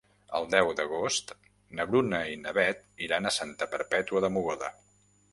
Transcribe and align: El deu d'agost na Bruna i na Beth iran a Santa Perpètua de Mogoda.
El 0.37 0.45
deu 0.53 0.69
d'agost 0.77 1.33
na 1.79 1.85
Bruna 1.91 2.21
i 2.35 2.39
na 2.45 2.53
Beth 2.59 2.81
iran 3.09 3.31
a 3.31 3.33
Santa 3.35 3.67
Perpètua 3.75 4.23
de 4.25 4.33
Mogoda. 4.39 4.71